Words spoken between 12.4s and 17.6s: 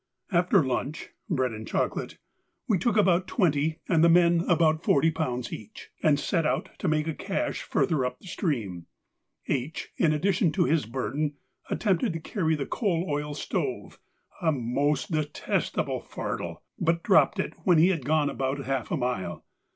the coal oil stove, a most detestable fardel, but dropped it